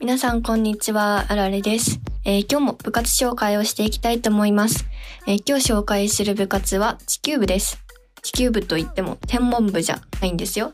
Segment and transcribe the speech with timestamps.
[0.00, 4.86] 皆さんこんにちは、あられです、えー今日も部活紹介をしていきたいと思います。
[5.26, 7.78] えー今日紹介する部活は地球部です。
[8.22, 10.72] 地球部といっても天文部じゃないんですよ。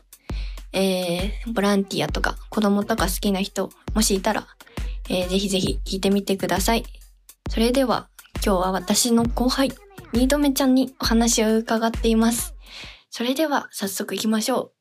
[0.71, 4.47] えーボランティアとか子供とか好きな人、もしいたら、
[5.09, 6.85] えーぜひぜひ聞いてみてください。
[7.49, 9.73] それでは今日は私の後輩、
[10.13, 12.55] 新留ちゃんにお話を伺っています。
[13.09, 14.76] それでは早速行きましょう。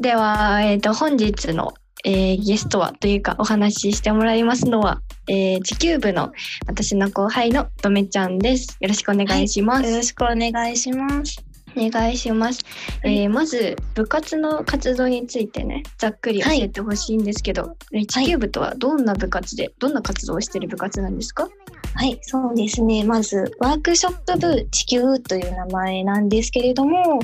[0.00, 6.32] では、えっ、と、本日の、えーゲストはというかお話ししてもらいますのは、えー地球部の
[6.66, 8.78] 私の後輩のとめちゃんです。
[8.80, 9.90] よろしくお願いします。
[9.90, 11.44] よろしくお願いします。
[11.76, 12.60] お願いします。
[13.04, 21.46] えーまず、部活の活動についてね、ざっくり教えてほしいんですけど、え地球部とはどんな部活で、どんな活動をしている部活なんですか？
[21.94, 23.04] はい、そうですね。
[23.04, 27.20] まず、ワークショップ部地球という名前なんですけれども、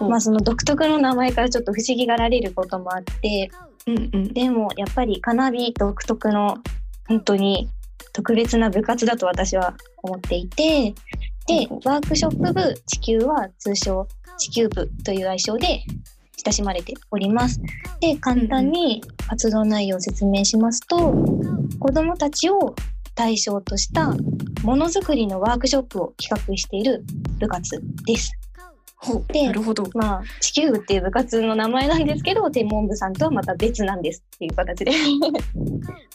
[0.00, 3.50] まあ、その独特の名前からちょっと不思議がられることもあって、
[3.86, 4.32] うんうん。
[4.32, 6.58] でもやっぱりかなり独特の
[7.06, 7.70] 本当に
[8.12, 10.94] 特別な部活だと私は思っていて、
[11.46, 14.06] で、ワークショップ部地球は通称
[14.36, 15.82] 地球部という愛称で
[16.44, 17.60] 親しまれております。
[18.00, 21.14] で、簡単に活動内容を説明しますと、
[21.78, 22.74] 子どもたちを
[23.18, 24.14] 対象とした
[24.62, 27.04] ものづくりのワークショップを企画している
[27.40, 28.30] 部活です。
[29.32, 29.88] でなるほど。
[29.94, 34.92] まあ、地球部っていう部活の名前なんですけど、天文部さんとはまた別なんですっていう形で。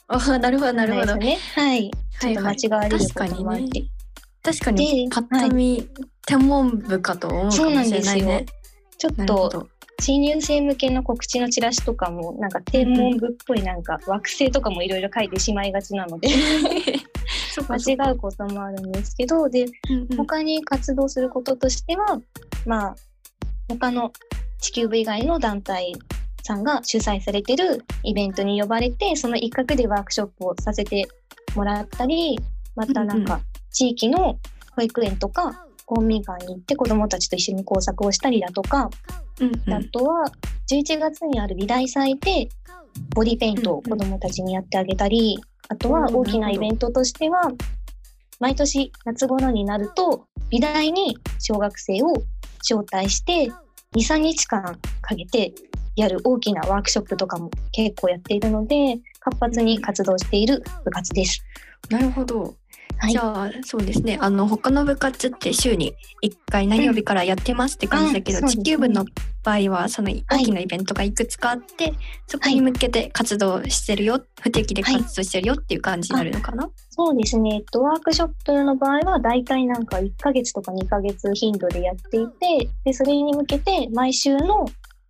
[0.08, 1.16] あーなるほど、なるほど。
[1.18, 1.38] ね。
[1.56, 1.92] はい。
[2.22, 3.64] ちょっと間違われる確かにこともあって。
[3.64, 3.88] ね。
[4.42, 5.90] 確かに、でパッと見、
[6.26, 8.46] 天文部かと思うかもしですよれないね。。
[8.98, 9.68] ちょっと。
[10.00, 16.30] 新入生向けの告知のチラシとかも、なんか天文部っぽいなんか惑星とかもいろいろ書いてしまいがちなので、
[17.68, 20.18] 間違うこともあるんですけど、で、うんうん。
[20.18, 22.20] 他に活動することとしては、
[22.66, 22.96] まあ、
[23.70, 24.12] 他の
[24.60, 25.94] 地球部以外の団体
[26.44, 31.08] さんが主催されてるイベントに呼ばれて、その一角でワークショップをさせて
[31.56, 32.40] もらったり、
[32.76, 33.40] またなんか
[33.72, 34.40] 地域の
[34.76, 38.90] 保育園とか公民館に行って子どもたちと一緒に工作をしたりだとか、
[39.40, 40.26] うんうんあとは
[40.72, 42.48] 11月にある美大祭で
[43.14, 45.38] ボディペイントを子どもたちにやってあげたり、
[45.68, 47.52] あとはうん大きなイベントとしては
[48.40, 52.14] 毎年夏頃になると美大に小学生を
[52.60, 53.52] 招待して
[53.96, 55.54] 23日間かけて
[55.96, 61.44] やる大きなワークショップとかも結構やっているので活発に活動している部活です。
[61.90, 62.56] なるほど。
[62.98, 63.12] はい。
[63.12, 64.18] じゃあ、そうですね。
[64.22, 69.06] あの、他の部活って週に1回何曜日からやってますって感じだけど、うですね地球部の
[69.44, 71.94] 場合は、その大きなイベントがいくつかあって、
[72.28, 84.66] そこに向けて活動してるよ、不定期で活動してるよっていう感じになるのかな、そうですね、えっと、ワークショップの場合はだいたいなんか1ヶ月とか2ヶ月頻度でやっていてでそれに向けて毎週の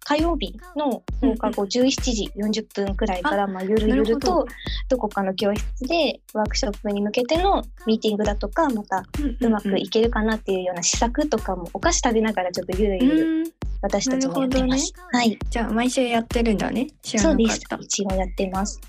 [0.05, 4.45] 火曜日の放課後17時40分くらいからまあゆるゆると
[4.89, 9.05] どこかの教室でワークショップに向けてのミーティングだとかまた
[9.39, 13.53] うまくいけるかなっていうような施策とかもお菓子食べながらちょっとゆるうんゆるうん
[13.83, 14.93] 私たちもやってます。
[15.11, 16.87] はい、じゃあ、毎週やってるんだね。
[17.01, 17.59] 知らそうです。
[17.81, 18.79] 一応やってます。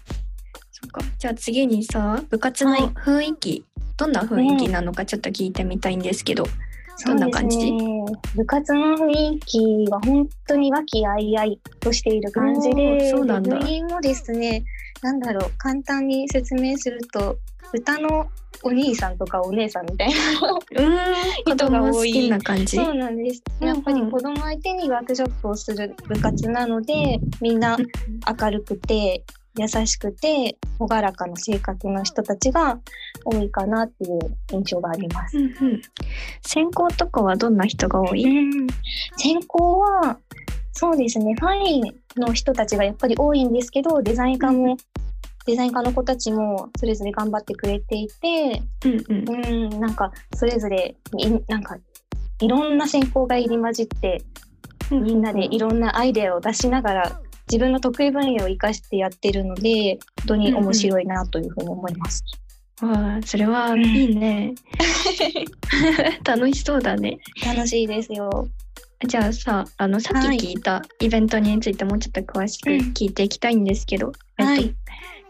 [0.70, 1.00] そっか。
[1.18, 3.64] じゃあ次にさ、部活のはい雰囲気、
[3.96, 6.46] どんな雰囲気なのかちょっと聞いてみたいんですけど。
[7.06, 7.72] どんな感じ？
[7.72, 8.04] ね、
[8.36, 14.64] 部活の雰囲気は本当に和気あいあいとしている感じで、そうなんだ部員もですね、
[15.02, 17.38] なんだろう、簡単に説明すると、
[17.72, 18.26] 歌の
[18.62, 20.14] お兄さんとかお姉さんみたいな。
[21.54, 22.76] 人が多いな感じ？
[22.76, 23.42] そうなんです。
[23.60, 27.76] うんうんやっぱり子供相手にワークショップをする部活なので、みんな
[28.40, 29.24] 明るくて、
[29.56, 32.80] 優しくて、朗らかな性格の人たちが
[33.24, 34.18] 多いかなっていう
[34.52, 35.38] 印象があります。
[35.38, 35.82] うんうん。
[36.42, 38.66] 専攻とかはどんな人が多い、うん
[39.16, 40.18] 専攻は
[40.72, 41.34] そうですね。
[41.38, 41.82] ファイン
[42.16, 44.76] の人たちがやっぱり多いんですけどデザイン科も、
[45.46, 49.28] デザイン科の子たちもそれぞれ頑張ってくれていてうんうん。
[49.28, 51.76] うんなんかそれぞれいなんか
[52.40, 54.22] いろんな専攻が入り混じって
[54.90, 57.20] みんなでいろんなアイデアを出しながら
[57.50, 62.24] 自分の得意分野を生かしてやってるので本当に面白いなというふうに思います。
[62.82, 64.54] わあ、それはいいね。
[66.24, 67.18] 楽しそうだね。
[67.44, 68.48] 楽しいですよ。
[69.06, 74.74] じゃあさ、あの、さっき聞いたイベントについてもうちょっと詳しくうん聞いていきたいんですけど、はいえっ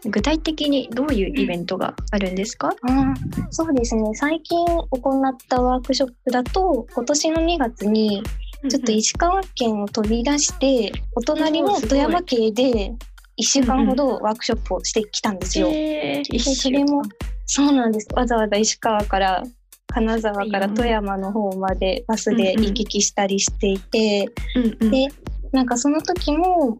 [0.01, 3.13] と、具体的にどういうイベントがあるんですか、あー
[3.49, 8.23] そうですね最近行ったワークショップだと今年の2月に
[8.69, 12.93] ちょっと石川県を飛び出してお隣の富山県で
[13.37, 15.67] 1週間ほどワークショップをしてきたんですよ。
[15.67, 17.01] えー、それも
[17.45, 18.07] そうなんです。
[18.13, 19.43] わざわざ石川から
[19.87, 24.91] 金沢から富山の方までバスで行き来したりしていて、うんうん。
[24.91, 25.07] で
[25.51, 26.79] なんかその時も、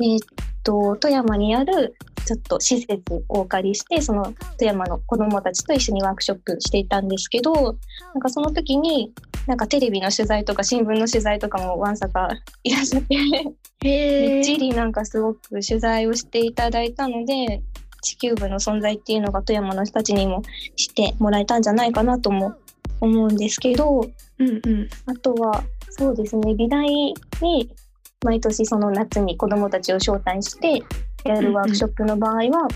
[0.00, 0.18] えー
[0.62, 1.94] と、富山にある
[2.28, 9.14] ちょっと施設をお借りして、その富山の子供たちと一緒にワークショップしていたんですけど、なんかその時に、
[9.46, 12.28] なんかテレビの取材とか新聞の取材とかもわんさか
[12.64, 13.14] いらっしゃって、
[13.88, 17.62] へみっちりなんかすごく取材をしていただいたので、
[18.02, 20.42] 地球部の存在っていうのが富山の人たちにも
[20.76, 22.56] 知ってもらえたんじゃないかなとも
[23.00, 24.02] 思うんですけど、
[24.38, 24.88] うんうん。
[25.06, 27.14] あとは、そうですね、美大に
[28.24, 30.82] 毎年その夏に子どもたちを招待して
[31.24, 32.68] やるワークショップの場合は、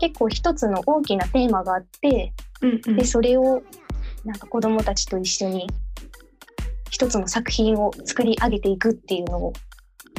[0.00, 2.32] 結構一つの大きなテーマがあって、
[2.96, 3.62] で、それを
[4.24, 5.66] なんか子どもたちと一緒に
[6.90, 9.52] 一つの作品を作り上げていくっていうのを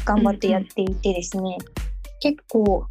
[0.05, 1.57] 頑張ってやっていてですね、
[2.19, 2.87] 結構、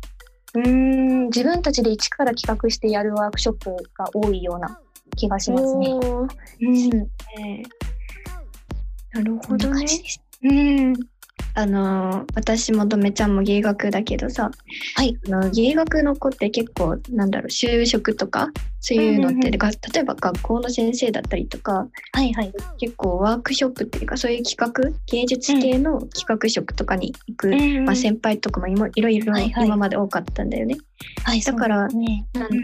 [0.54, 4.80] うーん、自分たちで一から企画してやるワークショップが多いような
[5.16, 5.90] 気がしますね。
[5.90, 6.28] うん
[7.38, 7.64] えー
[9.12, 9.86] なるほどねこんな感。
[9.86, 10.22] じです。
[10.42, 10.94] うん。
[11.60, 14.50] あのー私もとめちゃんも芸学だけどさ、
[14.96, 15.18] はい。
[15.26, 18.48] あの芸学の子って結構なんだろう就職とか
[18.80, 19.58] そういうのって、例
[20.00, 22.52] えば学校の先生だったりとかはいはい。
[22.78, 30.78] 結構ワークショップっていうかそういう企画芸術系の企画職とかに行く、うんまあ、先輩とかもいろいろはいはい今まで多かったんだよね。
[31.24, 32.26] はい、だからそうですね。
[32.34, 32.60] うんうんうん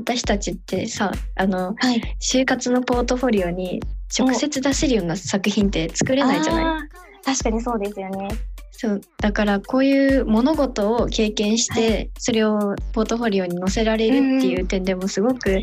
[0.00, 2.00] 私たちってさあのはい。
[2.20, 3.82] 就活のポートフォリオに
[4.16, 8.28] 直接出せるような作品って作れないじゃない確かにそうですよね。
[8.70, 15.60] そうだからこういう物事を経験して、はそれをポートフォリオに載せられるっていう点でもすごく、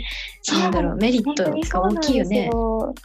[0.52, 2.50] なんだろうメリットが大きいよね。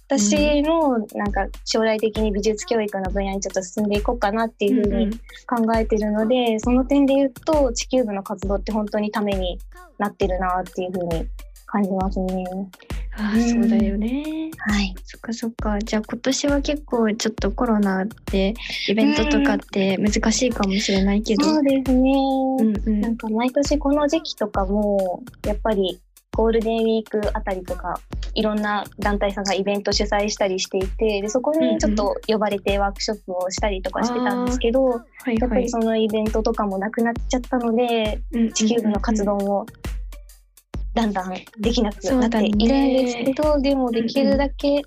[0.08, 5.10] 私もなんか将来的に美術教育の分野にちょっと進んでいこうかなっていうふうに
[5.46, 9.60] 考えてるので、その点で言うと地球部の活動って本当にために
[9.98, 11.24] なってるなっていうふうに
[11.66, 12.44] 感じますね。
[13.16, 14.50] ああそうだよね。
[14.58, 14.94] はい。
[15.04, 15.78] そっかそっか。
[15.80, 18.54] じゃあ今年は結構ちょっとコロナで
[18.88, 21.44] イベントとかって難しいかもしれないけど。
[21.44, 22.12] そうですね。
[22.60, 26.00] うんうんなんか毎年この時期とかもやっぱり
[26.32, 28.00] ゴールデンウィークあたりとか
[28.34, 39.66] いろんな団体さんがイベント主催したりしていてでそこにちょっと呼ばれてワークショップをしたりとかしてたんですけど、はいはいやっぱりそのイベントとかもなくなっちゃったのでうん地球部の活動も
[41.00, 44.82] だんだんできなくなっているんですけど、でもできるだけ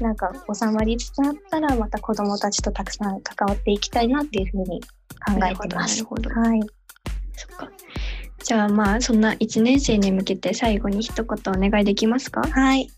[0.00, 6.04] なんか収まりつつあったらまた子どもたちとたくさん関わっていきたいなっていうふうに考えてます。
[6.04, 6.60] はい
[7.34, 7.70] そっか。
[8.42, 12.42] じゃあまあそんな1年生に向けて最後に一言お願いできますか？
[12.42, 12.88] はい。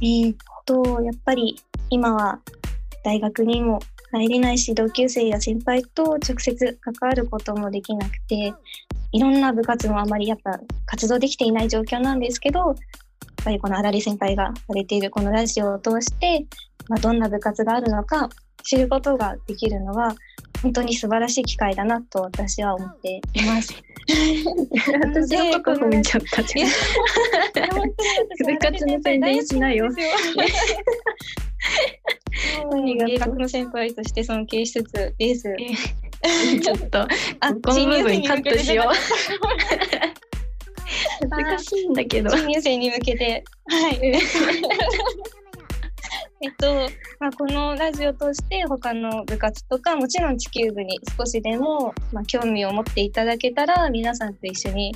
[0.00, 0.36] えーっ
[0.66, 2.40] と、やっぱり今は
[3.04, 3.80] 大学にも
[4.18, 8.52] 入れないし、同級生や先輩と直接関わることもできなくて、
[9.12, 12.74] いろんな部活もあまりやっぱ活動できていない状況なんですけど、やっ
[13.44, 16.46] ぱりこのあられ先輩がされているこのラジオを通して、
[16.88, 18.28] まあ、どんな部活があるのか
[18.62, 20.14] 知ることができるのは、
[20.62, 23.74] 本当に素晴らしい機会だなと私は思っています。
[25.02, 26.68] 私のとこ褒めちゃったじゃん。
[28.46, 29.88] 部活の宣伝しないよ。
[32.70, 35.54] 何が学の先輩として尊敬しつつです。
[36.62, 37.08] ちょっとあ
[37.54, 38.92] この部分カットしよう。
[38.92, 38.96] う
[41.20, 42.30] 恥ずかしいんだけど。
[42.30, 44.00] 新入生に向けて、はい。
[46.42, 54.94] えっと、まあ、このラジオを通して他の部活とかもちろん地球部に少しでも、まあ、興味を持っていただけたら皆さんと一緒に、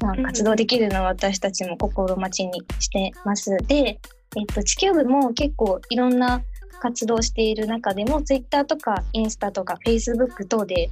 [0.00, 3.56] まあうん、活動できるのは私たちも心待ちにしてます。
[3.66, 6.42] で、えっと、地球部も結構いろんな
[6.78, 10.90] 活動している中でも Twitter とかインスタとか Facebook 等で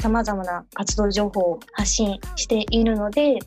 [0.00, 3.38] 様々な活動情報を発信しているので、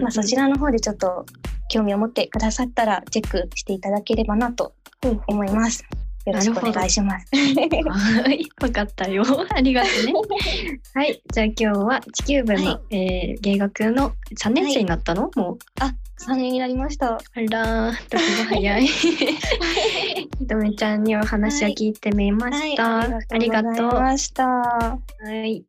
[0.00, 1.26] まあ、そちらの方でちょっと
[1.68, 5.84] 興味を持ってくださったらチェックしていただければなと思います。
[6.26, 7.26] よろしくお願いします。
[7.34, 9.24] はい、わかったよ。
[9.54, 10.12] ありがとうね。
[10.92, 15.58] はい、じゃあ今日は地球部の、はえー芸学の3年生になったの、もう。
[15.80, 17.14] あ、3年になりました。
[17.14, 18.88] あらー、時が早い。
[20.46, 23.00] とめちゃんにお話を聞いてみました。
[23.00, 23.72] ありがとう。
[23.72, 24.44] ございました。
[24.44, 24.98] は
[25.46, 25.64] い。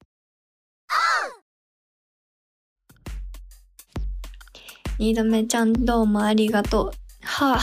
[4.98, 6.92] 二度目ちゃんどうもありがとう。
[7.22, 7.60] はあ、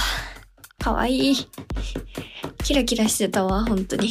[0.87, 1.37] かわいい。
[2.62, 4.09] キラキラしてたわ、本当に。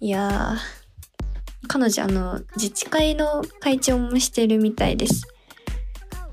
[0.00, 5.22] いやー、彼女あの、自治会の会長もしてるみたいです。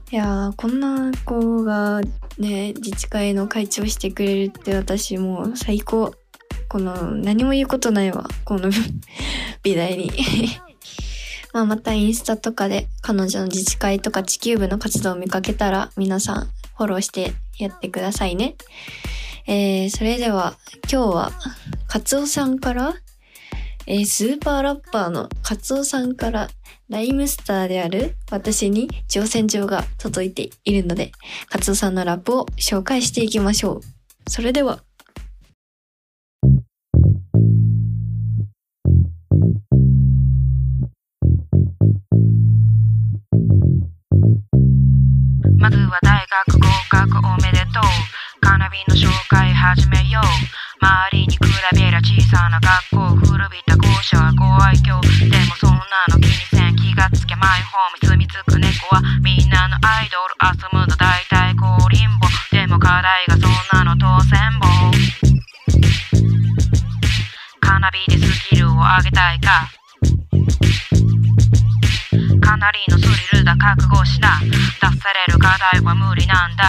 [0.10, 2.02] いやー、こんな子が
[2.40, 6.16] ね、自治会の会長してくれるって私もう最高。
[6.68, 8.28] この、何も言うことないわ。
[8.46, 8.72] この
[9.62, 10.12] 美大に。
[11.54, 18.56] まあまたインスタとかで彼女の自治会とか地球部の活動を見かけたら皆さんフォローしてやってくださいね。
[19.48, 20.58] えー、それでは
[20.92, 21.32] 今日は
[21.88, 22.96] カツオさんから
[23.88, 26.50] えースーパーラッパーのカツオさんから
[26.90, 31.12] ライムスターである私に挑戦状が届いているので、
[31.50, 33.82] カツオさんのラップを紹介していきましょう。
[34.30, 34.84] それでは。
[45.66, 50.24] まずは大学合格おめでとうカナビの紹介始めよう
[50.78, 51.40] 周りに比
[51.74, 52.60] べりゃ小さな
[52.94, 55.82] 学校古びた校舎はご愛嬌でもそんな
[56.14, 64.70] の気にせん気がつけマイホーム住み着く猫はみんなのアイドル遊ぶと大体高リンボでも課題がそんなの当選棒
[67.62, 69.68] カナビでスキルを上げたいか
[72.40, 74.25] かなりのスリルだ覚悟した出
[75.06, 76.68] される課題は無理なんだい。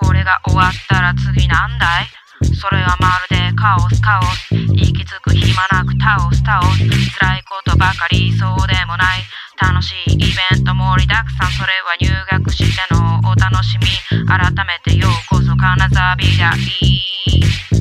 [0.00, 2.08] これが終わったら次なんだい。
[2.56, 4.00] それはまるでカオス。
[4.00, 4.56] カオス。
[4.72, 6.40] 息つく暇なく倒す。
[6.40, 6.80] 倒す。
[7.20, 8.32] 辛いことばかり。
[8.32, 9.20] そうでもない。
[9.60, 11.52] 楽しいイベント盛りだくさん。
[11.52, 13.86] それは入学してのお楽しみ。
[14.26, 15.54] 改めてようこそ。
[15.54, 17.73] 金沢美大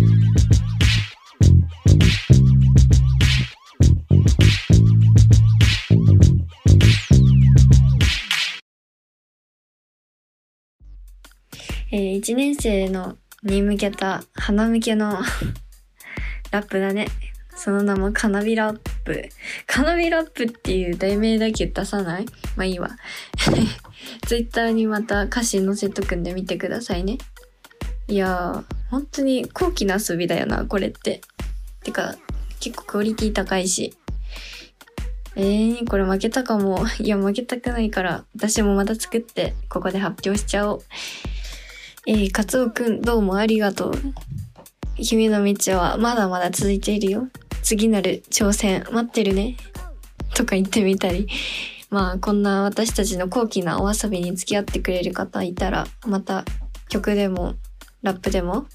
[11.95, 15.21] えー、1年生のに向けた花向けの
[16.49, 17.07] ラップだね。
[17.55, 19.29] その名もカナビラップ。
[19.67, 22.25] カナビラップっていう題名だけ出さない？
[22.55, 22.89] まあいいわ。
[24.25, 27.19] ツイッターにまた歌詞載せとくんで見てくださいね。
[28.07, 31.21] いやー、本当に高貴な遊びだよな、これって。
[31.83, 32.15] てか、
[32.59, 33.95] 結構クオリティ高いし。
[35.35, 36.87] えー、これ負けたかも。
[36.99, 40.83] いや、負けたくないから、私もまた作って、ここで発表しちゃおう。
[42.05, 43.93] えー、カツオくん、どうもありがとう。
[44.97, 47.29] 君の道はまだまだ続いているよ。
[47.61, 49.55] 次なる挑戦、待ってるね。
[50.35, 51.29] とか言ってみたり。
[51.89, 56.43] まあ、こんな私たちの高貴なお遊びに付き合ってくれる方いたら、また
[56.89, 57.55] 曲でも、
[58.01, 58.65] ラップでも、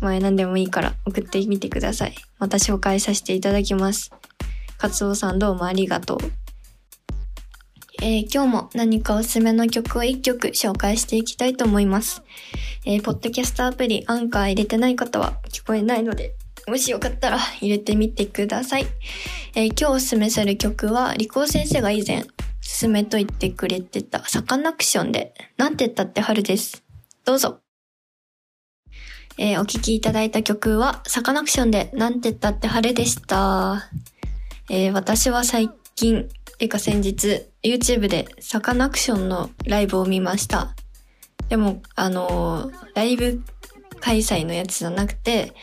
[0.00, 2.14] まあ何でもいいから送ってみてください。
[2.38, 4.10] また紹介させていただきます。
[4.78, 6.18] カツオさんどうもありがとう。
[8.02, 12.22] えー今日も何かおすすめの曲を一曲紹介していきたいと思います。
[12.86, 16.34] えーポッドキャストアプリアンカー入れてない方は聞こえないので、
[16.66, 18.86] もしよかったら入れてみてください。
[19.54, 22.24] えー今日おすすめする曲は、リコー先生が以前、
[22.80, 26.82] 勧めと言ってくれてたサカナクションで、なんて言ったって春です。
[27.26, 27.60] どうぞ。
[29.36, 33.90] えーお聴きいただいた曲は、サカナクションで、なんて言ったって春でした。
[34.70, 36.30] えー私は最近、
[36.60, 40.74] てか先日、YouTube でサカナクションのライブを見ました。
[41.48, 43.42] でも、あのライブ
[43.98, 45.54] 開催のやつじゃなくて、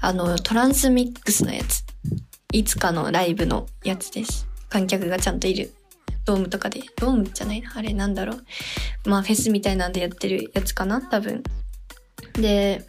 [0.00, 1.82] あの、トランスミックスのやつ。
[2.52, 4.46] いつかのライブのやつです。
[4.68, 5.74] 観客がちゃんといる。
[6.24, 6.82] ドームとかで。
[6.96, 7.72] ドームじゃないな。
[7.74, 8.44] あれなんだろう。
[9.06, 11.42] まあ、フェスみたいなんでやってるやつかな多分。
[12.34, 12.86] で、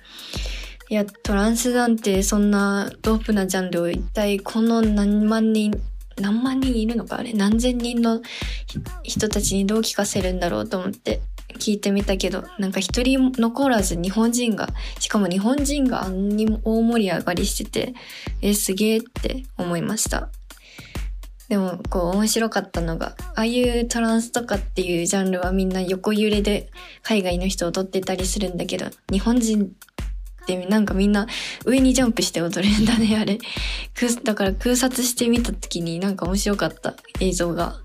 [0.90, 5.74] いや、トランスなんてそんなドープなジャンルを一体この何万人、
[6.20, 7.34] 何万人いるのかあれ？
[7.34, 8.22] 何千人の
[9.04, 11.22] 人たちにどう聞かせるんだろうと思って
[11.60, 14.70] 聞いてみたけど、なんか一人残らず日本人が、
[15.00, 17.94] しかも日本人があんなに大盛り上がりしてて、
[18.42, 20.30] え、すげえって思いました。
[21.48, 26.72] でも、こう面白かったのが、ああいうトランスとかっていうジャンルはみんな横揺れで
[27.04, 29.72] 海外の人を踊ってたりするんだけど、日本人
[30.46, 31.28] ってなんかみんな
[31.66, 33.40] 上にジャンプして踊るんだね、あれ。
[34.24, 37.80] だから空撮してみた時になんか面白かった映像が。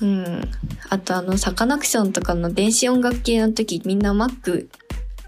[0.00, 0.40] うん。
[0.88, 4.68] あとあの、サカナクションとかの電子音楽系の時、みんな Mac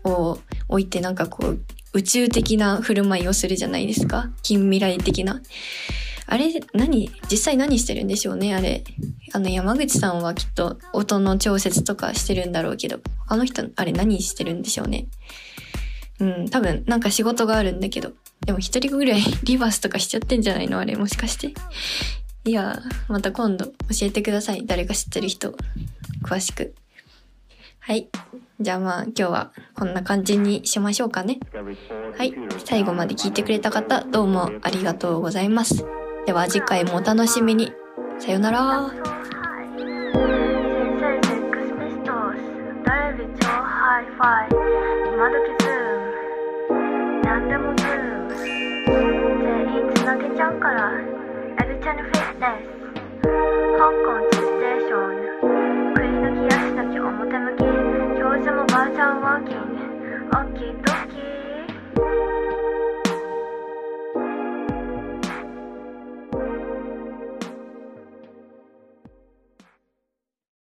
[0.05, 1.61] を置いてなんかこう、
[1.93, 4.31] 宇宙的な振る舞いをするじゃないですか。
[4.43, 5.41] 近未来的な。
[6.29, 8.83] あれ、何実際何してるんでしょうね、あれ。
[9.33, 15.07] あの、山口さんはきっと音の調節とかしてるんだろうけど、あの人、あれ何してるんでしょうね。
[16.21, 18.13] うん、多分、なんか仕事があるんだけど。
[18.45, 20.79] でも一人ぐらい リバースとかしちゃってんじゃないの？
[20.79, 21.55] あれ、もしかして。
[22.45, 24.65] いや、また今度教えてください。
[24.67, 25.55] 誰か知ってる人、
[26.23, 26.75] 詳しく。
[27.81, 28.09] はい。
[28.61, 31.39] じゃあまあ今日はこんな感じにしましょうかね。
[32.17, 32.35] はい。
[32.65, 35.85] 最後まで聞いてくれた方、どうもありがとうございます。
[36.27, 37.73] では次回もお楽しみに。
[38.19, 38.91] さよなら。
[38.91, 38.97] 先
[40.99, 42.43] 生セックスピストルス
[42.85, 44.49] 誰より超ハイファイ
[45.15, 46.06] 今時ズー
[47.47, 48.27] ム何でもズー
[48.87, 50.91] 全員つなげちゃうから
[51.63, 53.27] エビチャンフィットネス
[53.79, 55.15] 香港地ステーション
[55.95, 57.63] くり抜き足だけ表向き
[58.19, 59.76] 教授もバーチャルワーキング。